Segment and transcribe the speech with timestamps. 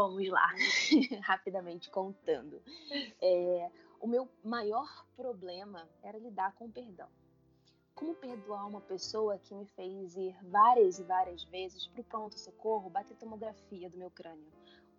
[0.00, 0.48] Vamos lá,
[1.20, 2.62] rapidamente contando.
[3.20, 7.06] É, o meu maior problema era lidar com o perdão.
[7.94, 12.88] Como perdoar uma pessoa que me fez ir várias e várias vezes para o pronto-socorro
[12.88, 14.50] bater tomografia do meu crânio?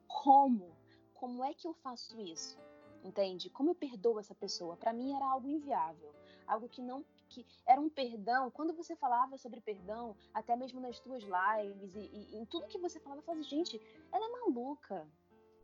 [0.08, 0.78] Como?
[1.16, 2.60] Como é que eu faço isso?
[3.04, 3.50] Entende?
[3.50, 4.78] Como eu perdoo essa pessoa?
[4.78, 6.14] Para mim era algo inviável,
[6.46, 8.52] algo que não que era um perdão.
[8.52, 12.78] Quando você falava sobre perdão, até mesmo nas tuas lives e, e em tudo que
[12.78, 15.08] você falava, eu falava, gente, ela é maluca.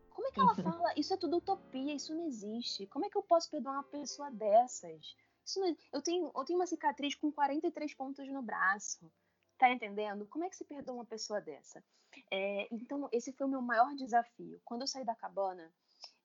[0.09, 0.93] Como é que ela fala?
[0.95, 2.87] Isso é tudo utopia, isso não existe.
[2.87, 5.15] Como é que eu posso perdoar uma pessoa dessas?
[5.57, 9.11] Não, eu, tenho, eu tenho uma cicatriz com 43 pontos no braço.
[9.57, 10.25] Tá entendendo?
[10.27, 11.83] Como é que se perdoa uma pessoa dessa?
[12.31, 14.61] É, então, esse foi o meu maior desafio.
[14.63, 15.71] Quando eu saí da cabana,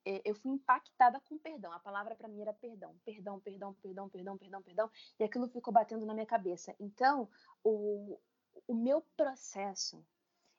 [0.05, 1.73] eu fui impactada com perdão.
[1.73, 5.73] A palavra para mim era perdão, perdão, perdão, perdão, perdão, perdão, perdão, e aquilo ficou
[5.73, 6.75] batendo na minha cabeça.
[6.79, 7.29] Então,
[7.63, 8.19] o,
[8.67, 10.05] o meu processo,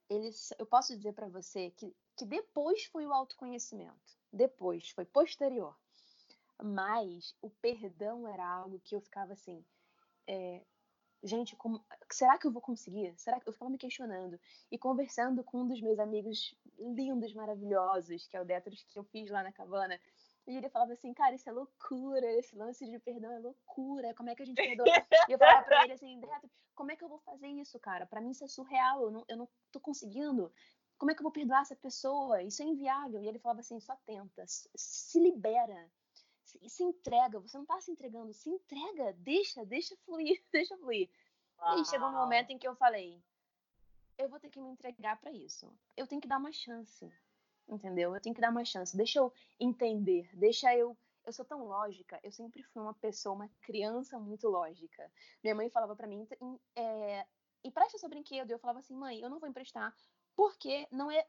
[0.09, 5.77] ele, eu posso dizer para você que, que depois foi o autoconhecimento, depois, foi posterior.
[6.63, 9.65] Mas o perdão era algo que eu ficava assim,
[10.27, 10.61] é,
[11.23, 13.13] gente, como, será que eu vou conseguir?
[13.17, 14.39] Será que eu ficava me questionando
[14.71, 19.03] e conversando com um dos meus amigos lindos, maravilhosos, que é o Detros que eu
[19.05, 19.99] fiz lá na cabana.
[20.45, 24.29] E ele falava assim, cara, isso é loucura, esse lance de perdão é loucura, como
[24.29, 24.85] é que a gente perdoa?
[25.29, 28.05] e eu falava pra ele assim, Detros, como é que eu vou fazer isso, cara?
[28.05, 30.51] Para mim isso é surreal, eu não, eu não tô conseguindo.
[30.97, 32.41] Como é que eu vou perdoar essa pessoa?
[32.43, 33.21] Isso é inviável.
[33.21, 35.89] E ele falava assim, só tenta, se libera,
[36.43, 37.39] se, se entrega.
[37.39, 41.09] Você não tá se entregando, se entrega, deixa, deixa fluir, deixa fluir.
[41.59, 41.79] Uau.
[41.79, 43.21] E chegou um momento em que eu falei,
[44.17, 45.71] eu vou ter que me entregar para isso.
[45.95, 47.11] Eu tenho que dar uma chance,
[47.67, 48.13] entendeu?
[48.13, 48.95] Eu tenho que dar uma chance.
[48.95, 50.97] Deixa eu entender, deixa eu.
[51.25, 55.09] Eu sou tão lógica, eu sempre fui uma pessoa, uma criança muito lógica.
[55.41, 56.27] Minha mãe falava para mim,
[56.75, 57.25] é,
[57.63, 58.49] empresta seu brinquedo.
[58.49, 59.95] E eu falava assim, mãe, eu não vou emprestar,
[60.35, 61.25] porque não é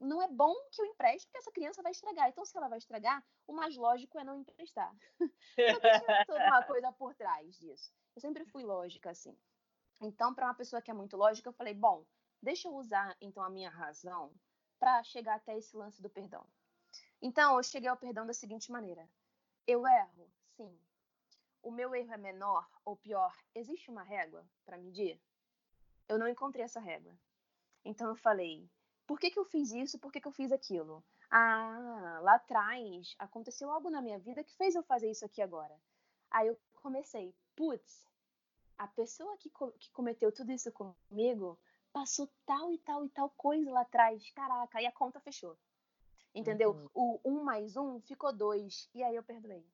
[0.00, 2.28] não é bom que eu empreste, porque essa criança vai estragar.
[2.28, 4.94] Então, se ela vai estragar, o mais lógico é não emprestar.
[5.58, 7.92] Então, tinha toda uma coisa por trás disso.
[8.14, 9.36] Eu sempre fui lógica, assim.
[10.00, 12.06] Então, para uma pessoa que é muito lógica, eu falei, bom,
[12.40, 14.32] deixa eu usar então a minha razão
[14.78, 16.46] para chegar até esse lance do perdão.
[17.20, 19.08] Então, eu cheguei ao perdão da seguinte maneira:
[19.66, 20.80] eu erro, sim.
[21.62, 23.36] O meu erro é menor ou pior?
[23.54, 25.20] Existe uma régua para medir?
[26.08, 27.14] Eu não encontrei essa régua.
[27.84, 28.70] Então eu falei:
[29.08, 29.98] por que, que eu fiz isso?
[29.98, 31.02] Por que, que eu fiz aquilo?
[31.30, 35.74] Ah, lá atrás aconteceu algo na minha vida que fez eu fazer isso aqui agora.
[36.30, 38.06] Aí eu comecei: putz,
[38.76, 41.58] a pessoa que, co que cometeu tudo isso comigo
[41.90, 44.30] passou tal e tal e tal coisa lá atrás.
[44.32, 45.56] Caraca, aí a conta fechou.
[46.34, 46.72] Entendeu?
[46.72, 46.90] Uhum.
[46.92, 48.90] O um mais um ficou dois.
[48.94, 49.66] E aí eu perdoei.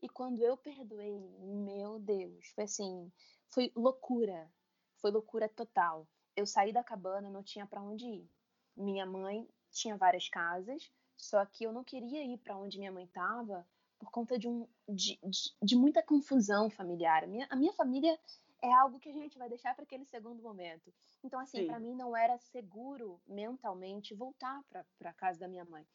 [0.00, 3.12] E quando eu perdoei, meu Deus, foi assim,
[3.48, 4.50] foi loucura.
[4.96, 6.08] Foi loucura total.
[6.34, 8.33] Eu saí da cabana, não tinha para onde ir.
[8.76, 13.04] Minha mãe tinha várias casas, só que eu não queria ir para onde minha mãe
[13.04, 13.66] estava
[13.98, 17.24] por conta de, um, de, de, de muita confusão familiar.
[17.24, 18.18] A minha, a minha família
[18.60, 20.92] é algo que a gente vai deixar para aquele segundo momento.
[21.22, 25.86] Então, assim, para mim não era seguro mentalmente voltar para a casa da minha mãe.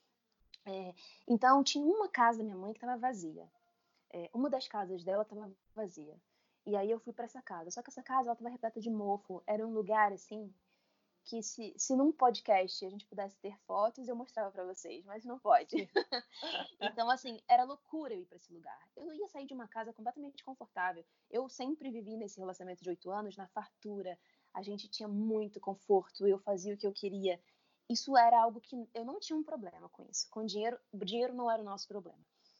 [0.65, 0.93] É,
[1.27, 3.47] então, tinha uma casa da minha mãe que estava vazia.
[4.11, 6.15] É, uma das casas dela estava vazia.
[6.65, 7.71] E aí eu fui para essa casa.
[7.71, 9.41] Só que essa casa estava repleta de mofo.
[9.47, 10.53] Era um lugar, assim,
[11.25, 15.25] que se, se num podcast a gente pudesse ter fotos, eu mostrava para vocês, mas
[15.25, 15.89] não pode.
[16.81, 18.79] então, assim, era loucura eu ir para esse lugar.
[18.95, 21.05] Eu ia sair de uma casa completamente confortável.
[21.29, 24.17] Eu sempre vivi nesse relacionamento de oito anos na fartura.
[24.53, 27.39] A gente tinha muito conforto, eu fazia o que eu queria.
[27.89, 30.27] Isso era algo que eu não tinha um problema com isso.
[30.29, 32.19] Com dinheiro, dinheiro não era o nosso problema.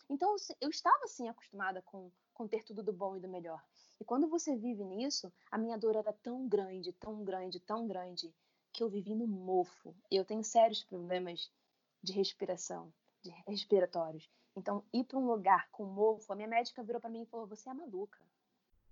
[0.10, 3.64] Então, eu estava, assim, acostumada com, com ter tudo do bom e do melhor.
[4.00, 8.34] E quando você vive nisso, a minha dor era tão grande, tão grande, tão grande,
[8.80, 9.94] que eu vivi no mofo.
[10.10, 11.52] Eu tenho sérios problemas
[12.02, 14.32] de respiração, de respiratórios.
[14.56, 17.46] Então, ir para um lugar com mofo, a minha médica virou para mim e falou:
[17.46, 18.24] "Você é maluca.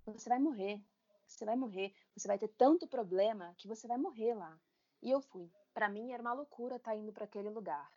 [0.04, 0.78] Você vai morrer.
[1.26, 1.94] Você vai morrer.
[2.14, 4.60] Você vai ter tanto problema que você vai morrer lá".
[5.00, 5.50] E eu fui.
[5.72, 7.90] Para mim era uma loucura estar tá indo para aquele lugar.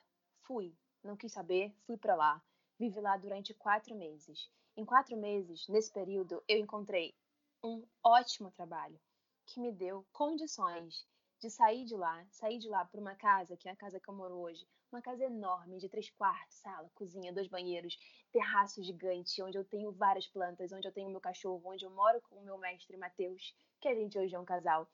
[0.43, 0.73] Fui.
[1.03, 1.75] Não quis saber.
[1.85, 2.41] Fui para lá.
[2.79, 4.49] Vivi lá durante quatro meses.
[4.77, 7.13] Em quatro meses, nesse período, eu encontrei
[7.61, 8.97] um ótimo trabalho
[9.45, 11.05] que me deu condições
[11.41, 14.07] de sair de lá, sair de lá para uma casa, que é a casa que
[14.07, 17.97] eu moro hoje, uma casa enorme, de três quartos, sala, cozinha, dois banheiros,
[18.31, 22.21] terraço gigante, onde eu tenho várias plantas, onde eu tenho meu cachorro, onde eu moro
[22.21, 24.87] com o meu mestre Matheus, que a gente hoje é um casal.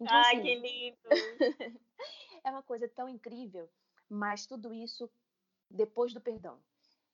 [0.00, 0.98] Então, Ai, assim, que lindo!
[2.42, 3.70] é uma coisa tão incrível,
[4.08, 5.08] mas tudo isso
[5.70, 6.58] depois do perdão.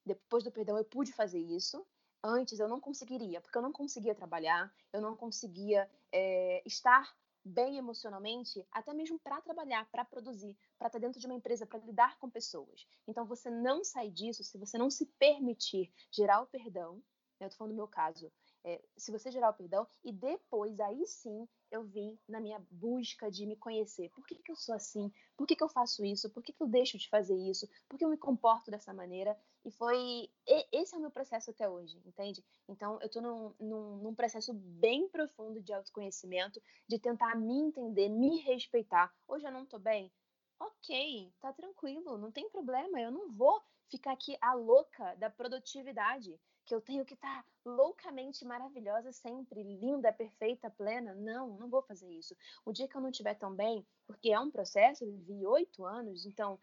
[0.02, 1.87] Depois do perdão eu pude fazer isso.
[2.25, 7.14] Antes eu não conseguiria, porque eu não conseguia trabalhar, eu não conseguia é, estar
[7.49, 11.67] bem emocionalmente, até mesmo para trabalhar, para produzir, para estar tá dentro de uma empresa,
[11.67, 12.87] para lidar com pessoas.
[13.06, 16.97] Então, você não sai disso se você não se permitir gerar o perdão.
[17.41, 18.31] Né, eu estou falando do meu caso.
[18.64, 23.31] É, se você gerar o perdão, e depois, aí sim, eu vim na minha busca
[23.31, 24.10] de me conhecer.
[24.10, 25.12] Por que, que eu sou assim?
[25.37, 26.31] Por que, que eu faço isso?
[26.31, 27.69] Por que, que eu deixo de fazer isso?
[27.88, 29.38] Por que eu me comporto dessa maneira?
[29.64, 30.31] E foi.
[30.72, 32.44] Esse é o meu processo até hoje, entende?
[32.69, 38.08] Então, eu estou num, num, num, processo bem profundo de autoconhecimento, de tentar me entender,
[38.08, 39.12] me respeitar.
[39.26, 40.11] Hoje eu não estou bem?
[40.58, 43.00] Ok, tá tranquilo, não tem problema.
[43.00, 46.38] Eu não vou ficar aqui a louca da produtividade
[46.69, 51.15] que eu tenho que estar tá loucamente maravilhosa sempre, linda, perfeita, plena.
[51.15, 52.37] Não, não vou fazer isso.
[52.62, 55.87] O dia que eu não estiver tão bem, porque é um processo, eu vivi oito
[55.87, 56.59] anos, então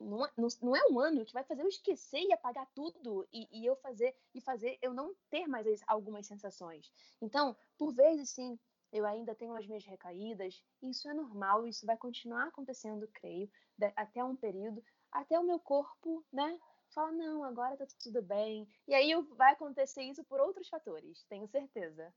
[0.00, 0.28] não,
[0.60, 3.76] não, é um ano que vai fazer eu esquecer e apagar tudo e, e, eu
[3.76, 6.92] fazer e fazer eu não ter mais algumas sensações.
[7.22, 8.58] Então, por vezes sim,
[8.92, 13.48] eu ainda tenho as minhas recaídas, isso é normal, isso vai continuar acontecendo, creio,
[13.94, 14.82] até um período,
[15.12, 16.58] até o meu corpo, né,
[16.94, 18.68] fala, não, agora tá tudo bem.
[18.86, 22.12] E aí vai acontecer isso por outros fatores, tenho certeza.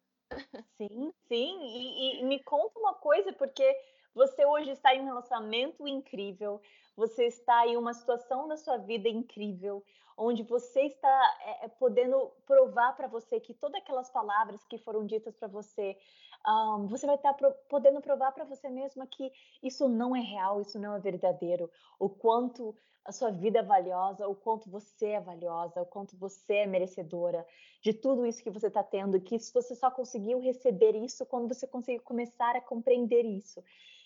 [0.77, 1.60] Sim, sim.
[1.62, 3.75] E, e me conta uma coisa, porque
[4.13, 6.62] você hoje está em um relacionamento incrível,
[6.95, 9.83] você está em uma situação da sua vida incrível,
[10.18, 15.38] onde você está é, podendo provar para você que todas aquelas palavras que foram ditas
[15.38, 15.98] para você,
[16.47, 19.31] um, você vai estar pro, podendo provar para você mesma que
[19.62, 21.69] isso não é real, isso não é verdadeiro,
[22.00, 26.57] o quanto a sua vida é valiosa, o quanto você é valiosa, o quanto você
[26.57, 27.45] é merecedora
[27.81, 31.65] de tudo isso que você está tendo, que você só conseguiu receber isso quando você
[31.65, 33.63] conseguiu começar a compreender isso.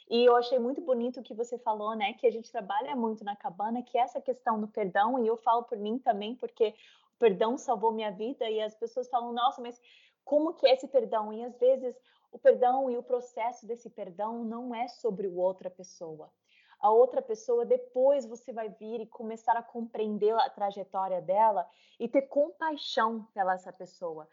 [0.09, 2.13] E eu achei muito bonito o que você falou, né?
[2.13, 5.63] Que a gente trabalha muito na cabana, que essa questão do perdão, e eu falo
[5.63, 6.75] por mim também, porque
[7.15, 9.81] o perdão salvou minha vida, e as pessoas falam, nossa, mas
[10.23, 11.31] como que é esse perdão?
[11.33, 11.95] E às vezes
[12.33, 16.31] o perdão e o processo desse perdão não é sobre outra pessoa.
[16.79, 21.65] A outra pessoa, depois você vai vir e começar a compreender a trajetória dela
[21.99, 24.27] e ter compaixão pela essa pessoa.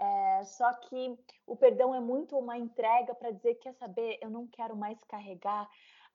[0.00, 1.16] É, só que
[1.46, 5.68] o perdão é muito uma entrega para dizer: quer saber, eu não quero mais carregar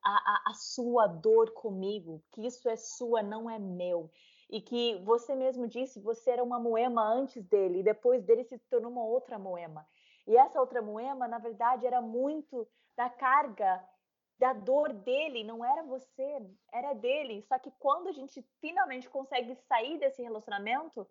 [0.04, 4.10] a, a, a sua dor comigo, que isso é sua, não é meu
[4.50, 8.58] e que você mesmo disse, você era uma moema antes dele, e depois dele se
[8.70, 9.86] tornou uma outra moema.
[10.28, 13.82] E essa outra moema, na verdade, era muito da carga
[14.38, 17.40] da dor dele, não era você, era dele.
[17.48, 21.08] Só que quando a gente finalmente consegue sair desse relacionamento,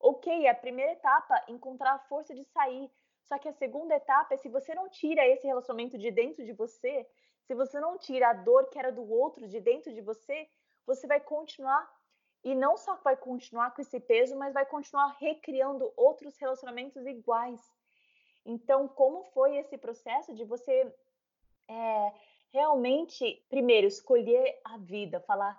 [0.00, 2.90] ok, a primeira etapa é encontrar a força de sair.
[3.24, 6.54] Só que a segunda etapa é se você não tira esse relacionamento de dentro de
[6.54, 7.06] você,
[7.42, 10.48] se você não tira a dor que era do outro de dentro de você,
[10.86, 11.86] você vai continuar
[12.42, 17.60] e não só vai continuar com esse peso, mas vai continuar recriando outros relacionamentos iguais.
[18.44, 20.92] Então, como foi esse processo de você
[21.68, 22.12] é,
[22.52, 25.58] realmente, primeiro, escolher a vida, falar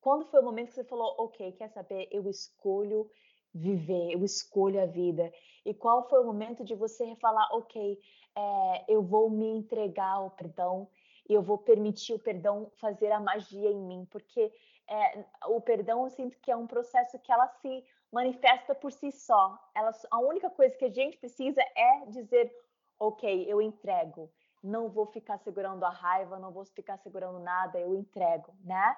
[0.00, 3.10] quando foi o momento que você falou, ok, quer saber, eu escolho
[3.52, 5.32] viver, eu escolho a vida.
[5.64, 7.98] E qual foi o momento de você falar, ok,
[8.36, 10.88] é, eu vou me entregar ao perdão
[11.28, 14.52] e eu vou permitir o perdão fazer a magia em mim, porque
[14.86, 19.12] é, o perdão eu sinto que é um processo que ela se manifesta por si
[19.12, 19.58] só.
[19.74, 22.52] Ela, a única coisa que a gente precisa é dizer,
[22.98, 24.30] ok, eu entrego.
[24.62, 28.96] Não vou ficar segurando a raiva, não vou ficar segurando nada, eu entrego, né?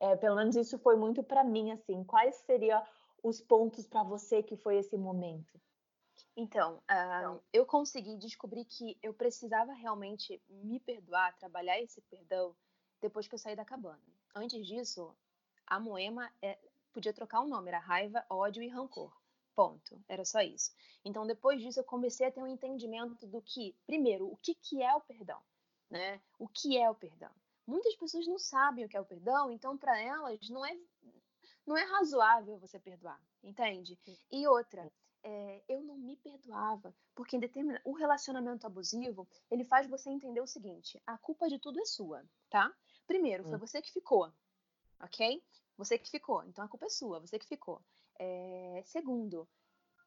[0.00, 2.04] É, pelo menos isso foi muito para mim, assim.
[2.04, 2.82] Quais seriam
[3.22, 5.58] os pontos para você que foi esse momento?
[6.36, 12.54] Então, uh, eu consegui descobrir que eu precisava realmente me perdoar, trabalhar esse perdão
[13.00, 14.00] depois que eu saí da cabana.
[14.34, 15.16] Antes disso,
[15.66, 16.58] a Moema é,
[16.92, 19.12] podia trocar o um nome, era raiva, ódio e rancor.
[19.54, 20.00] Ponto.
[20.08, 20.72] Era só isso.
[21.04, 24.82] Então, depois disso, eu comecei a ter um entendimento do que, primeiro, o que, que
[24.82, 25.40] é o perdão,
[25.90, 26.20] né?
[26.38, 27.32] O que é o perdão?
[27.66, 30.78] Muitas pessoas não sabem o que é o perdão, então, para elas, não é,
[31.66, 33.98] não é razoável você perdoar, entende?
[34.30, 34.90] E outra,
[35.22, 37.40] é, eu não me perdoava, porque em
[37.84, 42.24] o relacionamento abusivo, ele faz você entender o seguinte, a culpa de tudo é sua,
[42.48, 42.72] tá?
[43.06, 43.58] Primeiro, foi hum.
[43.58, 44.32] você que ficou,
[45.00, 45.42] ok?
[45.78, 47.80] Você que ficou, então a culpa é sua, você que ficou.
[48.18, 49.48] É, segundo,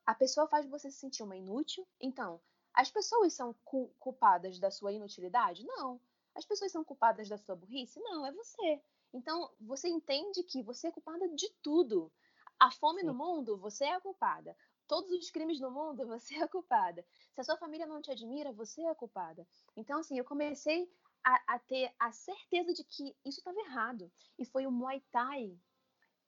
[0.05, 2.41] a pessoa faz você se sentir uma inútil, então
[2.73, 3.55] as pessoas são
[3.97, 5.65] culpadas da sua inutilidade?
[5.65, 5.99] Não.
[6.35, 7.99] As pessoas são culpadas da sua burrice?
[7.99, 8.81] Não, é você.
[9.13, 12.11] Então, você entende que você é culpada de tudo.
[12.59, 13.07] A fome Sim.
[13.07, 14.55] no mundo, você é a culpada.
[14.87, 17.05] Todos os crimes no mundo, você é a culpada.
[17.33, 19.45] Se a sua família não te admira, você é a culpada.
[19.75, 20.89] Então, assim, eu comecei
[21.23, 24.11] a, a ter a certeza de que isso estava errado.
[24.37, 25.57] E foi o Muay Thai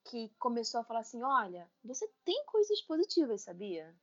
[0.06, 3.96] que começou a falar assim: olha, você tem coisas positivas, sabia?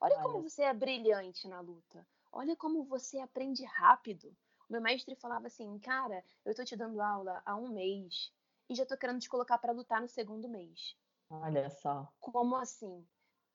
[0.00, 2.06] Olha, como você é brilhante na luta.
[2.32, 4.34] olha como você aprende rápido.
[4.68, 8.32] O meu mestre falava assim, cara, eu tô te dando aula há um mês
[8.68, 10.96] e já tô querendo te colocar para lutar no segundo mês.
[11.28, 12.10] Olha só.
[12.20, 13.06] Como assim?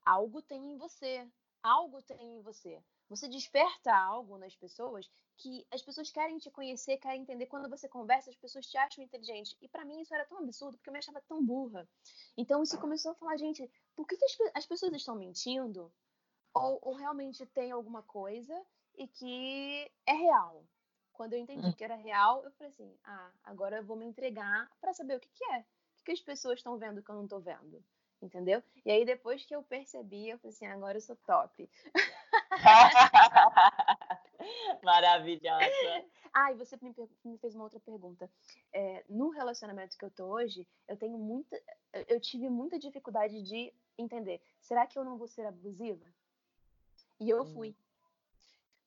[0.05, 1.27] Algo tem em você.
[1.63, 2.83] Algo tem em você.
[3.09, 7.45] Você desperta algo nas pessoas que as pessoas querem te conhecer, querem entender.
[7.45, 9.55] Quando você conversa, as pessoas te acham inteligente.
[9.61, 11.87] E para mim isso era tão absurdo, porque eu me achava tão burra.
[12.35, 15.91] Então isso começou a falar, gente, por que, que as, as, pessoas estão mentindo?
[16.53, 18.59] Ou, ou, realmente tem alguma coisa
[18.97, 20.65] e que é real?
[21.13, 21.73] Quando eu entendi hum.
[21.73, 25.19] que era real, eu falei assim: ah, agora eu vou me entregar para saber o
[25.19, 25.59] que, que é.
[25.59, 27.83] O que, que as pessoas estão vendo que eu não estou vendo
[28.21, 28.61] entendeu?
[28.85, 31.69] E aí depois que eu percebi, eu falei assim, agora eu sou top.
[34.83, 36.05] Maravilhosa.
[36.33, 38.29] Ah, e você me, me fez uma outra pergunta.
[38.73, 41.59] É, no relacionamento que eu tô hoje, eu tenho muita,
[42.07, 44.41] eu tive muita dificuldade de entender.
[44.59, 46.05] Será que eu não vou ser abusiva?
[47.19, 47.69] E eu fui.
[47.69, 47.75] Hum.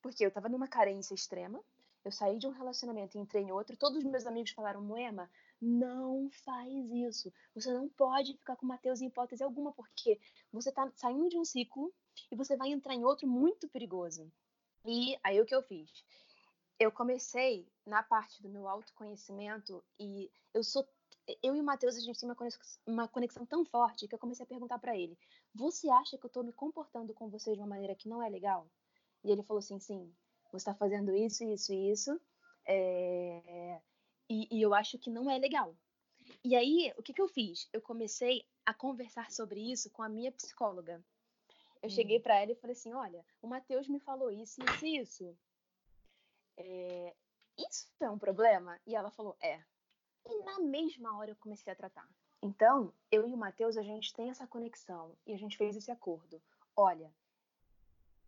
[0.01, 1.59] Porque eu tava numa carência extrema.
[2.05, 3.75] Eu saí de um relacionamento e entrei em outro.
[3.75, 5.29] Todos os meus amigos falaram, Moema,
[5.61, 7.31] não faz isso.
[7.53, 10.19] Você não pode ficar com Mateus em hipótese alguma, porque
[10.51, 11.93] você está saindo de um ciclo
[12.31, 14.31] e você vai entrar em outro muito perigoso.
[14.85, 15.89] E aí o que eu fiz?
[16.79, 20.87] Eu comecei na parte do meu autoconhecimento e eu sou
[21.43, 24.19] eu e o Matheus, a gente tem uma conexão, uma conexão tão forte que eu
[24.19, 25.17] comecei a perguntar para ele:
[25.53, 28.29] Você acha que eu estou me comportando com você de uma maneira que não é
[28.29, 28.67] legal?
[29.23, 30.11] E ele falou assim: Sim,
[30.51, 32.19] você está fazendo isso, isso e isso.
[32.65, 33.81] É...
[34.29, 35.75] E, e, eu acho que não é legal.
[36.43, 37.67] E aí, o que, que eu fiz?
[37.73, 41.03] Eu comecei a conversar sobre isso com a minha psicóloga.
[41.81, 41.89] Eu hum.
[41.89, 45.37] cheguei para ela e falei assim: olha, o Matheus me falou isso, isso e isso.
[46.57, 47.15] É,
[47.57, 48.79] isso é um problema?
[48.85, 49.63] E ela falou: é.
[50.25, 52.07] E na mesma hora eu comecei a tratar.
[52.41, 55.91] Então, eu e o Matheus, a gente tem essa conexão e a gente fez esse
[55.91, 56.41] acordo.
[56.75, 57.11] Olha,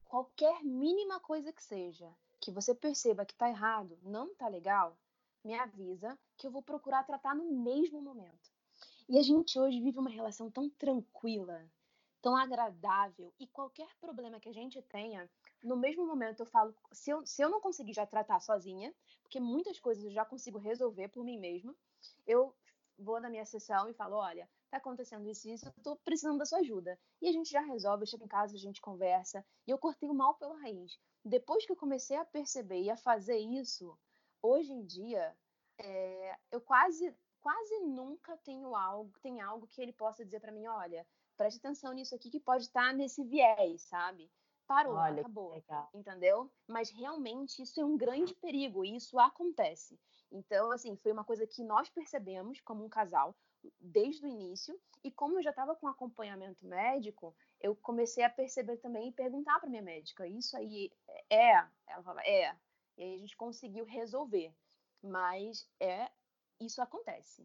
[0.05, 4.97] qualquer mínima coisa que seja que você perceba que tá errado, não tá legal,
[5.43, 8.51] me avisa que eu vou procurar tratar no mesmo momento.
[9.09, 11.69] E a gente hoje vive uma relação tão tranquila,
[12.21, 15.29] tão agradável, e qualquer problema que a gente tenha,
[15.63, 18.93] no mesmo momento eu falo, se eu, se eu não conseguir já tratar sozinha,
[19.23, 21.75] porque muitas coisas eu já consigo resolver por mim mesma,
[22.27, 22.55] eu
[22.97, 26.37] vou na minha sessão e falo, olha, tá acontecendo isso e isso, eu tô precisando
[26.37, 26.97] da sua ajuda.
[27.21, 30.07] E a gente já resolve, eu chego em casa, a gente conversa, e eu cortei
[30.07, 30.97] o mal pela raiz.
[31.25, 33.97] Depois que eu comecei a perceber e a fazer isso,
[34.41, 35.35] hoje em dia,
[35.77, 40.67] é, eu quase, quase nunca tenho algo, tem algo que ele possa dizer para mim,
[40.67, 41.05] olha,
[41.37, 44.31] preste atenção nisso aqui que pode estar tá nesse viés, sabe?
[44.67, 45.53] Parou, olha, acabou,
[45.93, 46.49] entendeu?
[46.67, 49.99] Mas realmente isso é um grande perigo e isso acontece.
[50.31, 53.35] Então, assim, foi uma coisa que nós percebemos como um casal
[53.79, 58.77] desde o início e como eu já estava com acompanhamento médico, eu comecei a perceber
[58.77, 60.91] também e perguntar para minha médica, isso aí
[61.29, 61.53] é?
[61.87, 62.55] Ela fala, é.
[63.01, 64.53] E aí a gente conseguiu resolver.
[65.01, 66.07] Mas é
[66.59, 67.43] isso acontece.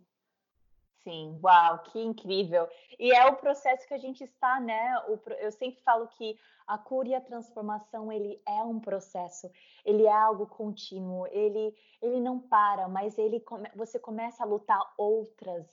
[1.03, 2.69] Sim, uau, que incrível.
[2.99, 4.95] E é o processo que a gente está, né?
[5.41, 9.51] eu sempre falo que a cura e a transformação, ele é um processo,
[9.85, 13.43] ele é algo contínuo, ele, ele não para, mas ele
[13.75, 15.65] você começa a lutar outras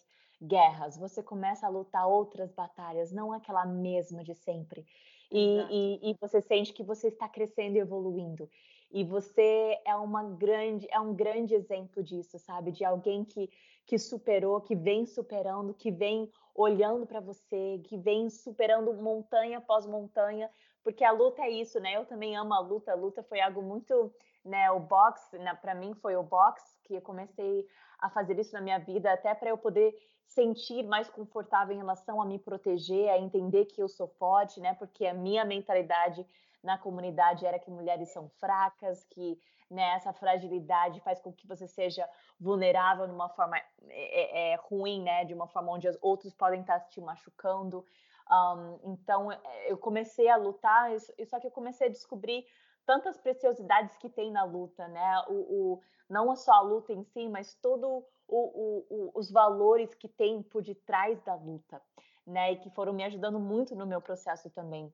[0.41, 4.85] guerras, você começa a lutar outras batalhas, não aquela mesma de sempre.
[5.31, 8.47] E, e, e, você sente que você está crescendo e evoluindo.
[8.93, 12.71] E você é uma grande, é um grande exemplo disso, sabe?
[12.71, 13.49] De alguém que,
[13.87, 19.87] que superou, que vem superando, que vem olhando para você, que vem superando montanha após
[19.87, 20.47] montanha,
[20.83, 21.97] porque a luta é isso, né?
[21.97, 22.91] Eu também amo a luta.
[22.91, 24.13] A luta foi algo muito,
[24.45, 24.69] né?
[24.69, 25.55] O boxe, né?
[25.55, 27.65] para mim foi o boxe que eu comecei
[27.97, 29.95] a fazer isso na minha vida, até para eu poder
[30.33, 34.73] sentir mais confortável em relação a me proteger, a entender que eu sou forte, né?
[34.73, 36.25] Porque a minha mentalidade
[36.63, 41.67] na comunidade era que mulheres são fracas, que né, essa fragilidade faz com que você
[41.67, 42.07] seja
[42.39, 45.25] vulnerável de uma forma é, é, é, ruim, né?
[45.25, 47.85] De uma forma onde os outros podem estar te machucando.
[48.29, 50.89] Um, então é, eu comecei a lutar,
[51.27, 52.45] só que eu comecei a descobrir
[52.85, 55.23] tantas preciosidades que tem na luta, né?
[55.27, 60.07] O, o não só a luta em si, mas todo o, o, os valores que
[60.07, 61.81] tem por detrás da luta,
[62.25, 62.53] né?
[62.53, 64.93] E que foram me ajudando muito no meu processo também.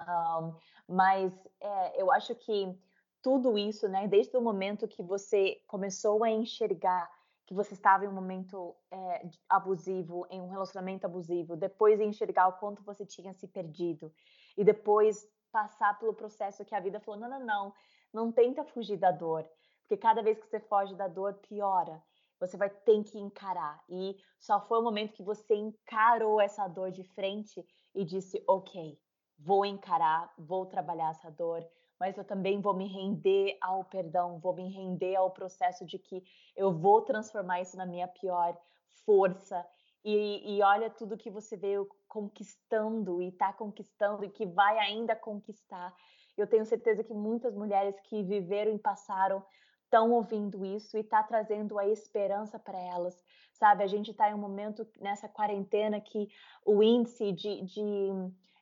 [0.00, 0.54] Um,
[0.88, 2.76] mas é, eu acho que
[3.22, 7.08] tudo isso, né, desde o momento que você começou a enxergar
[7.46, 12.54] que você estava em um momento é, abusivo, em um relacionamento abusivo, depois enxergar o
[12.54, 14.12] quanto você tinha se perdido,
[14.56, 17.74] e depois passar pelo processo que a vida falou: não, não, não,
[18.12, 19.48] não tenta fugir da dor,
[19.80, 22.02] porque cada vez que você foge da dor, piora.
[22.42, 23.80] Você vai ter que encarar.
[23.88, 28.98] E só foi o momento que você encarou essa dor de frente e disse: ok,
[29.38, 31.64] vou encarar, vou trabalhar essa dor,
[32.00, 36.20] mas eu também vou me render ao perdão, vou me render ao processo de que
[36.56, 38.58] eu vou transformar isso na minha pior
[39.06, 39.64] força.
[40.04, 45.14] E, e olha tudo que você veio conquistando e está conquistando e que vai ainda
[45.14, 45.94] conquistar.
[46.36, 49.44] Eu tenho certeza que muitas mulheres que viveram e passaram
[49.92, 53.22] estão ouvindo isso e está trazendo a esperança para elas,
[53.52, 53.84] sabe?
[53.84, 56.30] A gente está em um momento nessa quarentena que
[56.64, 58.08] o índice de, de,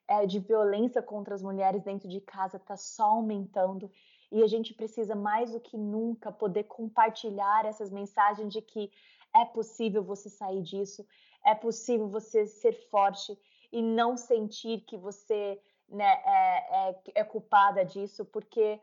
[0.08, 3.88] é, de violência contra as mulheres dentro de casa está só aumentando
[4.32, 8.90] e a gente precisa mais do que nunca poder compartilhar essas mensagens de que
[9.32, 11.06] é possível você sair disso,
[11.46, 13.38] é possível você ser forte
[13.70, 18.80] e não sentir que você né, é, é, é culpada disso, porque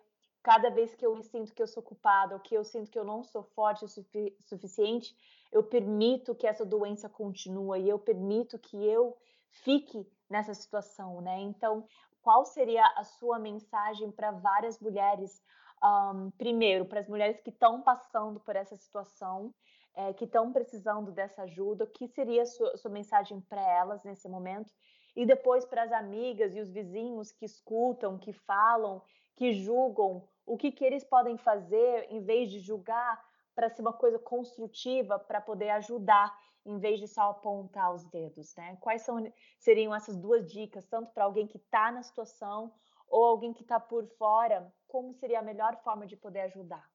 [0.47, 3.03] cada vez que eu sinto que eu sou culpada, ou que eu sinto que eu
[3.03, 5.13] não sou forte o sufi suficiente,
[5.51, 9.17] eu permito que essa doença continue e eu permito que eu
[9.49, 11.37] fique nessa situação, né?
[11.41, 11.85] Então,
[12.21, 15.43] qual seria a sua mensagem para várias mulheres?
[15.83, 19.53] Um, primeiro, para as mulheres que estão passando por essa situação,
[19.93, 24.01] é, que estão precisando dessa ajuda, o que seria a sua, sua mensagem para elas
[24.05, 24.71] nesse momento?
[25.17, 29.01] E depois para as amigas e os vizinhos que escutam, que falam,
[29.35, 33.93] que julgam o que, que eles podem fazer em vez de julgar para ser uma
[33.93, 36.31] coisa construtiva para poder ajudar
[36.63, 38.77] em vez de só apontar os dedos, né?
[38.79, 42.71] Quais são, seriam essas duas dicas, tanto para alguém que está na situação
[43.07, 46.87] ou alguém que está por fora, como seria a melhor forma de poder ajudar?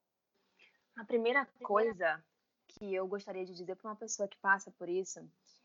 [0.95, 2.23] A primeira coisa
[2.69, 5.19] que eu gostaria de dizer para uma pessoa que passa por isso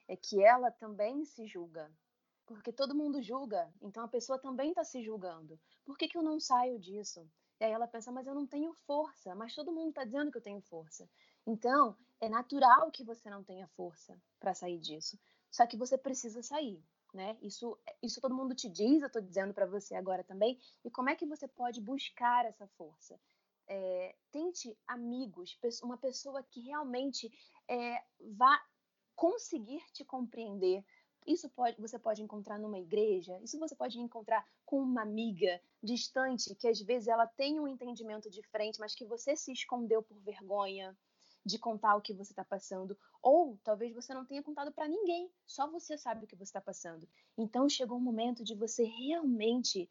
[0.08, 1.88] é que ela também se julga.
[2.49, 5.61] Porque todo mundo julga, então a pessoa também está se julgando.
[5.85, 7.28] Por que, que eu não saio disso?
[7.61, 10.38] E aí ela pensa, mas eu não tenho força, mas todo mundo está dizendo que
[10.38, 11.07] eu tenho força.
[11.47, 15.19] Então, é natural que você não tenha força para sair disso.
[15.50, 17.37] Só que você precisa sair, né?
[17.43, 20.59] Isso, isso todo mundo te diz, eu estou dizendo para você agora também.
[20.85, 23.21] E como é que você pode buscar essa força?
[23.67, 27.31] É, tente amigos, uma pessoa que realmente
[27.69, 28.02] é,
[28.37, 28.59] vá
[29.14, 30.85] conseguir te compreender,
[31.28, 36.54] isso pode, você pode encontrar numa igreja, isso você pode encontrar com uma amiga distante,
[36.54, 40.97] que às vezes ela tem um entendimento diferente, mas que você se escondeu por vergonha
[41.45, 45.30] de contar o que você está passando, ou talvez você não tenha contado para ninguém,
[45.47, 47.06] só você sabe o que você está passando.
[47.36, 49.88] Então chegou o momento de você realmente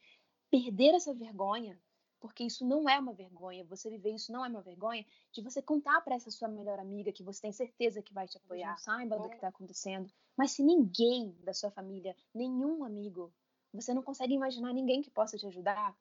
[0.50, 1.80] perder essa vergonha
[2.20, 5.62] porque isso não é uma vergonha, você viver isso não é uma vergonha, de você
[5.62, 9.20] contar para essa sua melhor amiga que você tem certeza que vai te apoiar, saiba
[9.20, 10.12] do que está acontecendo.
[10.36, 13.32] Mas se ninguém da sua família, nenhum amigo,
[13.74, 15.96] você não consegue imaginar ninguém que possa te ajudar,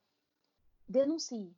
[0.87, 1.55] denuncie.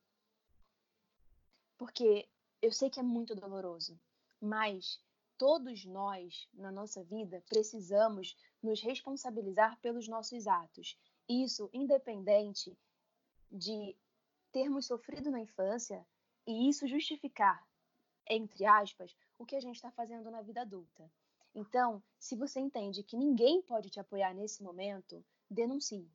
[1.78, 2.28] Porque
[2.62, 3.98] eu sei que é muito doloroso,
[4.42, 5.02] mas
[5.38, 10.98] todos nós, na nossa vida, precisamos nos responsabilizar pelos nossos atos.
[11.28, 12.78] Isso independente
[13.50, 13.96] de
[14.52, 16.06] termos sofrido na infância
[16.46, 17.64] e isso justificar,
[18.28, 21.12] entre aspas, o que a gente está fazendo na vida adulta.
[21.54, 26.12] Então, se você entende que ninguém pode te apoiar nesse momento, denuncie.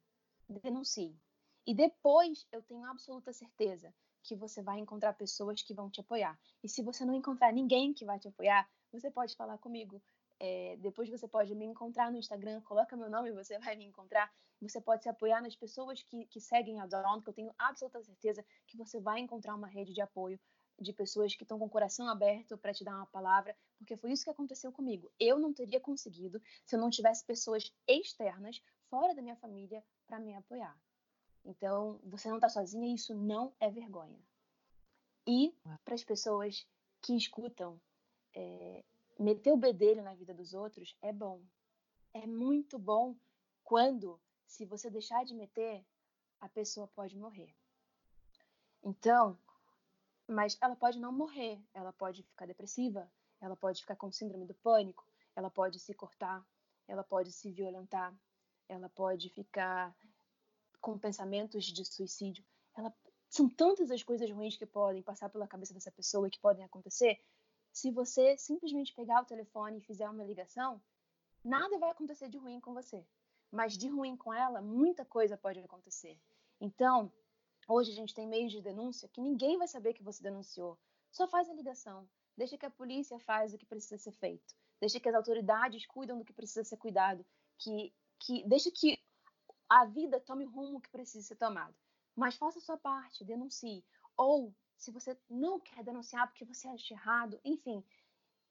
[0.48, 1.18] Denuncie.
[1.66, 6.38] E depois eu tenho absoluta certeza que você vai encontrar pessoas que vão te apoiar.
[6.62, 10.02] E se você não encontrar ninguém que vai te apoiar, você pode falar comigo.
[10.40, 13.84] É, depois você pode me encontrar no Instagram, coloca meu nome e você vai me
[13.84, 14.32] encontrar.
[14.60, 18.02] Você pode se apoiar nas pessoas que, que seguem a Dawn, que eu tenho absoluta
[18.02, 20.38] certeza que você vai encontrar uma rede de apoio
[20.80, 24.12] de pessoas que estão com o coração aberto para te dar uma palavra, porque foi
[24.12, 25.10] isso que aconteceu comigo.
[25.20, 30.18] Eu não teria conseguido se eu não tivesse pessoas externas, fora da minha família, para
[30.18, 30.76] me apoiar.
[31.44, 34.18] Então, você não está sozinha e isso não é vergonha.
[35.26, 36.66] E para as pessoas
[37.00, 37.80] que escutam,
[38.34, 38.84] é,
[39.18, 41.42] meter o bedelho na vida dos outros é bom.
[42.12, 43.16] É muito bom
[43.62, 45.84] quando, se você deixar de meter,
[46.40, 47.54] a pessoa pode morrer.
[48.82, 49.38] Então,
[50.26, 54.54] mas ela pode não morrer, ela pode ficar depressiva, ela pode ficar com síndrome do
[54.54, 56.46] pânico, ela pode se cortar,
[56.86, 58.14] ela pode se violentar,
[58.68, 59.94] ela pode ficar
[60.80, 62.44] com pensamentos de suicídio.
[62.76, 62.94] Ela,
[63.28, 66.64] são tantas as coisas ruins que podem passar pela cabeça dessa pessoa e que podem
[66.64, 67.20] acontecer
[67.74, 70.80] se você simplesmente pegar o telefone e fizer uma ligação,
[71.44, 73.04] nada vai acontecer de ruim com você.
[73.50, 76.16] Mas de ruim com ela, muita coisa pode acontecer.
[76.60, 77.12] Então,
[77.68, 80.78] hoje a gente tem meios de denúncia que ninguém vai saber que você denunciou.
[81.10, 82.08] Só faz a ligação.
[82.36, 84.54] Deixa que a polícia faz o que precisa ser feito.
[84.80, 87.26] Deixa que as autoridades cuidam do que precisa ser cuidado.
[87.58, 89.02] Que, que deixa que
[89.68, 91.74] a vida tome o rumo que precisa ser tomado.
[92.14, 93.84] Mas faça a sua parte, denuncie.
[94.16, 94.54] Ou
[94.84, 97.82] se você não quer denunciar porque você acha errado, enfim,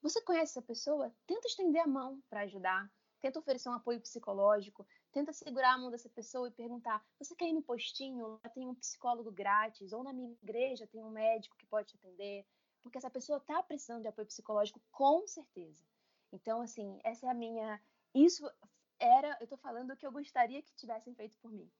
[0.02, 4.84] você conhece essa pessoa, tenta estender a mão para ajudar, tenta oferecer um apoio psicológico,
[5.12, 8.40] tenta segurar a mão dessa pessoa e perguntar: você quer ir no postinho?
[8.42, 11.96] Lá tem um psicólogo grátis, ou na minha igreja tem um médico que pode te
[11.96, 12.44] atender,
[12.82, 15.84] porque essa pessoa está precisando de apoio psicológico com certeza.
[16.32, 17.80] Então, assim, essa é a minha.
[18.12, 18.44] Isso
[18.98, 21.70] era, eu estou falando o que eu gostaria que tivessem feito por mim.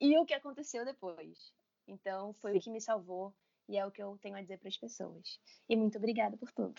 [0.00, 1.54] E o que aconteceu depois.
[1.86, 2.58] Então, foi Sim.
[2.58, 3.34] o que me salvou
[3.68, 5.38] e é o que eu tenho a dizer para as pessoas.
[5.68, 6.74] E muito obrigada por tudo.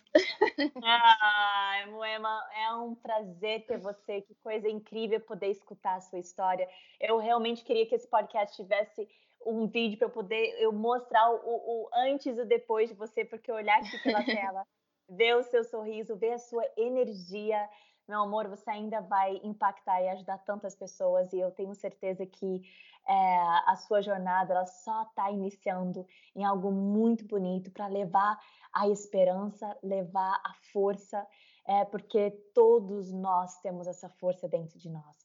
[0.84, 4.22] Ai, Moema, é um prazer ter você.
[4.22, 6.68] Que coisa incrível poder escutar a sua história.
[7.00, 9.08] Eu realmente queria que esse podcast tivesse
[9.46, 13.26] um vídeo para eu poder eu mostrar o, o, antes e o depois de você,
[13.26, 14.66] porque olhar aqui pela tela,
[15.10, 17.70] ver o seu sorriso, ver a sua energia,
[18.12, 22.62] meu amor, você ainda vai impactar e ajudar tantas pessoas e eu tenho certeza que
[23.08, 28.38] é, a sua jornada ela só está iniciando em algo muito bonito para levar
[28.74, 31.26] a esperança, levar a força,
[31.66, 35.16] é, porque todos nós temos essa força dentro de nós.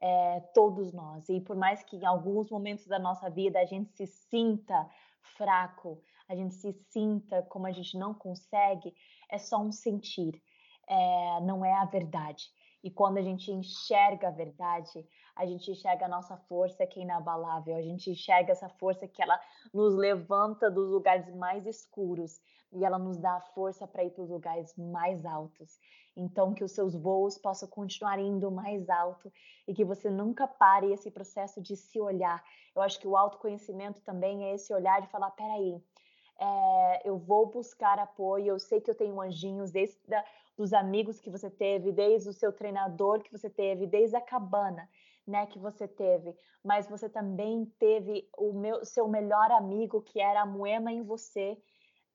[0.00, 1.28] É, todos nós.
[1.28, 4.88] E por mais que em alguns momentos da nossa vida a gente se sinta
[5.36, 8.94] fraco, a gente se sinta como a gente não consegue,
[9.28, 10.40] é só um sentir,
[10.86, 12.50] é, não é a verdade.
[12.82, 17.02] E quando a gente enxerga a verdade, a gente enxerga a nossa força que é
[17.02, 19.40] inabalável, a gente enxerga essa força que ela
[19.74, 22.40] nos levanta dos lugares mais escuros
[22.72, 25.78] e ela nos dá a força para ir para os lugares mais altos.
[26.16, 29.30] Então, que os seus voos possam continuar indo mais alto
[29.66, 32.42] e que você nunca pare esse processo de se olhar.
[32.74, 35.82] Eu acho que o autoconhecimento também é esse olhar de falar: peraí,
[36.38, 40.24] é, eu vou buscar apoio, eu sei que eu tenho anjinhos, desde da,
[40.56, 44.88] dos amigos que você teve, desde o seu treinador que você teve, desde a cabana,
[45.26, 50.42] né, que você teve, mas você também teve o meu, seu melhor amigo, que era
[50.42, 51.58] a moema em você,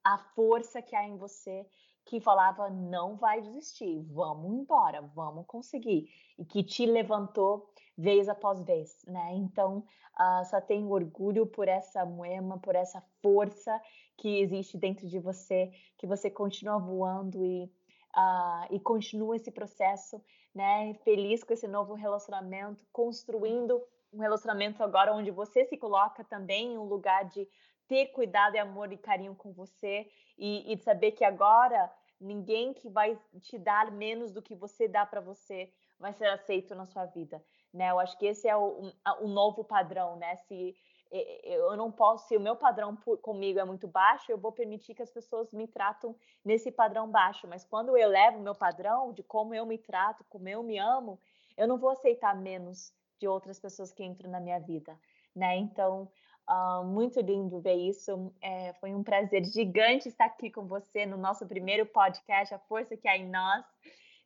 [0.04, 1.67] a força que há em você,
[2.06, 8.63] que falava não vai desistir, vamos embora, vamos conseguir, e que te levantou vez após
[8.63, 9.34] vez, né?
[9.36, 9.84] Então,
[10.19, 13.80] uh, só tenho orgulho por essa moema, por essa força
[14.17, 17.71] que existe dentro de você, que você continua voando e
[18.15, 20.21] uh, e continua esse processo,
[20.54, 20.93] né?
[21.04, 23.82] Feliz com esse novo relacionamento, construindo
[24.13, 27.47] um relacionamento agora onde você se coloca também em um lugar de
[27.88, 32.89] ter cuidado e amor e carinho com você e, e saber que agora ninguém que
[32.89, 37.06] vai te dar menos do que você dá para você vai ser aceito na sua
[37.06, 37.43] vida,
[37.74, 37.91] né?
[37.91, 40.36] Eu acho que esse é o, o novo padrão, né?
[40.47, 40.76] Se
[41.12, 45.02] eu não posso, se o meu padrão comigo é muito baixo, eu vou permitir que
[45.02, 47.47] as pessoas me tratam nesse padrão baixo.
[47.47, 50.78] Mas quando eu elevo o meu padrão de como eu me trato, como eu me
[50.78, 51.19] amo,
[51.58, 54.97] eu não vou aceitar menos de outras pessoas que entram na minha vida,
[55.36, 55.58] né?
[55.58, 56.10] Então,
[56.50, 58.34] uh, muito lindo ver isso.
[58.41, 62.95] É, foi um prazer gigante estar aqui com você no nosso primeiro podcast, A Força
[62.95, 63.65] que há em Nós.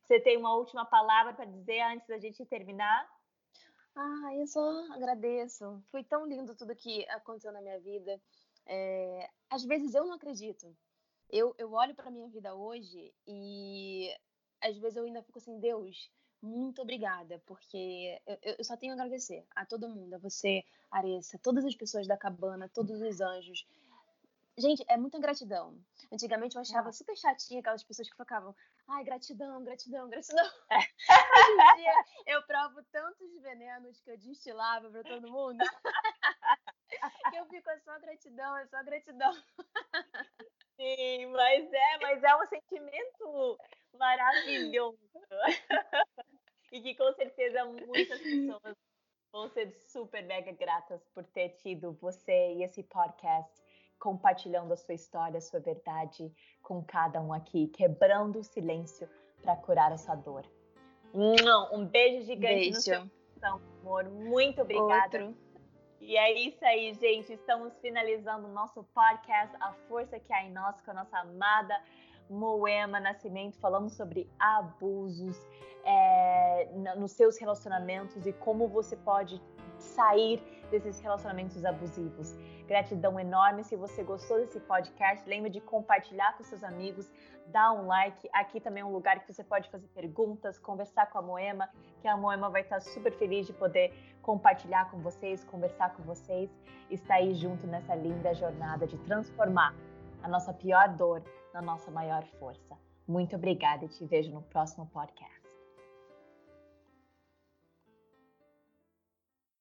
[0.04, 3.15] Você tem uma última palavra para dizer antes da gente terminar?
[3.96, 4.60] Ah, eu só
[4.92, 5.82] agradeço.
[5.90, 8.20] Foi tão lindo tudo que aconteceu na minha vida.
[8.66, 10.76] É, às vezes eu não acredito.
[11.30, 14.14] Eu, eu olho para minha vida hoje e
[14.60, 16.10] às vezes eu ainda fico assim, Deus,
[16.42, 21.38] muito obrigada, porque eu, eu só tenho a agradecer a todo mundo, a você, Aressa,
[21.42, 23.66] todas as pessoas da cabana, todos os anjos.
[24.58, 25.76] Gente, é muita gratidão.
[26.12, 28.54] Antigamente eu achava super chatinha aquelas pessoas que ficavam,
[28.88, 30.44] ai, gratidão, gratidão, gratidão.
[30.70, 30.78] É.
[31.38, 35.58] Hoje em dia eu provo tantos venenos que eu destilava para todo mundo.
[37.30, 39.32] que eu fico, é só gratidão, é só gratidão.
[40.76, 43.58] Sim, mas é, mas é um sentimento
[43.94, 44.98] maravilhoso.
[46.72, 48.76] e que com certeza muitas pessoas
[49.32, 53.65] vão ser super mega gratas por ter tido você e esse podcast
[53.98, 56.32] compartilhando a sua história, a sua verdade
[56.62, 59.08] com cada um aqui, quebrando o silêncio
[59.42, 60.44] para curar essa dor.
[61.14, 62.74] Um beijo gigante beijo.
[62.74, 64.04] no seu coração, amor.
[64.10, 65.24] Muito obrigada.
[65.24, 65.46] Outro.
[66.00, 67.32] E é isso aí, gente.
[67.32, 71.74] Estamos finalizando o nosso podcast A Força que há em nós com a nossa amada
[72.28, 73.58] Moema Nascimento.
[73.58, 75.36] Falamos sobre abusos
[75.84, 79.40] é, nos seus relacionamentos e como você pode
[79.78, 82.34] sair desses relacionamentos abusivos.
[82.66, 83.62] Gratidão enorme.
[83.62, 87.10] Se você gostou desse podcast, lembre de compartilhar com seus amigos,
[87.46, 88.28] dar um like.
[88.32, 91.68] Aqui também é um lugar que você pode fazer perguntas, conversar com a Moema,
[92.00, 96.50] que a Moema vai estar super feliz de poder compartilhar com vocês, conversar com vocês,
[96.90, 99.74] estar aí junto nessa linda jornada de transformar
[100.22, 101.22] a nossa pior dor
[101.54, 102.76] na nossa maior força.
[103.06, 105.45] Muito obrigada e te vejo no próximo podcast.